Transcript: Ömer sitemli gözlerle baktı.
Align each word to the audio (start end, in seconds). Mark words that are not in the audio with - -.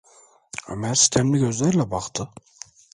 Ömer 0.69 0.93
sitemli 0.95 1.39
gözlerle 1.39 1.91
baktı. 1.91 2.29